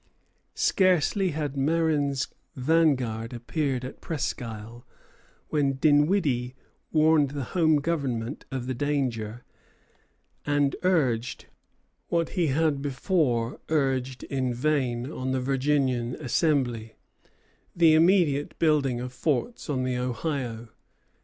Scarcely 0.55 1.29
had 1.29 1.55
Marin's 1.55 2.27
vanguard 2.55 3.33
appeared 3.33 3.85
at 3.85 4.01
Presquisle, 4.01 4.83
when 5.49 5.73
Dinwiddie 5.73 6.55
warned 6.91 7.29
the 7.29 7.43
Home 7.53 7.75
Government 7.75 8.43
of 8.51 8.65
the 8.65 8.73
danger, 8.73 9.43
and 10.43 10.75
urged, 10.81 11.45
what 12.07 12.29
he 12.29 12.47
had 12.47 12.81
before 12.81 13.59
urged 13.69 14.23
in 14.23 14.55
vain 14.55 15.11
on 15.11 15.33
the 15.33 15.39
Virginian 15.39 16.15
Assembly, 16.15 16.95
the 17.75 17.93
immediate 17.93 18.57
building 18.57 18.99
of 18.99 19.13
forts 19.13 19.69
on 19.69 19.83
the 19.83 19.97
Ohio. 19.97 20.69